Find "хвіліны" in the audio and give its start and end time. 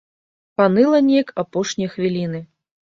1.95-2.47